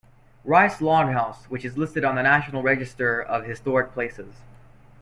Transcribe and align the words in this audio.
Rice 0.43 0.81
Log 0.81 1.13
House, 1.13 1.45
which 1.47 1.63
is 1.63 1.77
listed 1.77 2.03
on 2.03 2.15
the 2.15 2.23
National 2.23 2.63
Register 2.63 3.21
of 3.21 3.43
Historic 3.45 3.93
Places. 3.93 4.33